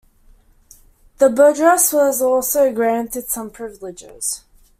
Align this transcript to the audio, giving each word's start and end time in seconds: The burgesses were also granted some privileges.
The 1.19 1.29
burgesses 1.29 1.93
were 2.21 2.25
also 2.27 2.73
granted 2.73 3.29
some 3.29 3.51
privileges. 3.51 4.41